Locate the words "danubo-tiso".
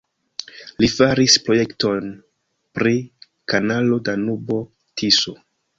4.11-5.41